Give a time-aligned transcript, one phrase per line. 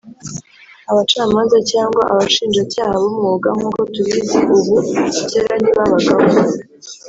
[0.91, 4.75] abacamanza cyangwa abashinjacyaha b’umwuga nk’uko tubizi ubu,
[5.29, 6.29] kera ntibabagaho